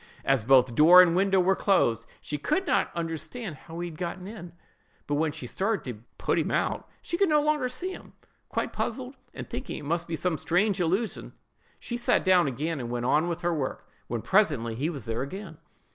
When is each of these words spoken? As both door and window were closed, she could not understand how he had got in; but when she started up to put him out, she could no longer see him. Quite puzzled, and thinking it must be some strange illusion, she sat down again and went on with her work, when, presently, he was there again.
As 0.25 0.43
both 0.43 0.73
door 0.73 0.99
and 1.03 1.15
window 1.15 1.39
were 1.39 1.55
closed, 1.55 2.07
she 2.21 2.39
could 2.39 2.65
not 2.65 2.89
understand 2.95 3.55
how 3.55 3.79
he 3.81 3.89
had 3.89 3.99
got 3.99 4.17
in; 4.17 4.51
but 5.05 5.13
when 5.13 5.31
she 5.31 5.45
started 5.45 5.81
up 5.81 5.83
to 5.99 6.05
put 6.25 6.39
him 6.39 6.49
out, 6.49 6.89
she 7.03 7.19
could 7.19 7.29
no 7.29 7.39
longer 7.39 7.69
see 7.69 7.91
him. 7.91 8.13
Quite 8.49 8.73
puzzled, 8.73 9.15
and 9.31 9.47
thinking 9.47 9.77
it 9.77 9.85
must 9.85 10.07
be 10.07 10.15
some 10.15 10.39
strange 10.39 10.79
illusion, 10.81 11.33
she 11.79 11.97
sat 11.97 12.23
down 12.25 12.47
again 12.47 12.79
and 12.79 12.89
went 12.89 13.05
on 13.05 13.27
with 13.27 13.41
her 13.41 13.53
work, 13.53 13.87
when, 14.07 14.23
presently, 14.23 14.73
he 14.73 14.89
was 14.89 15.05
there 15.05 15.21
again. 15.21 15.59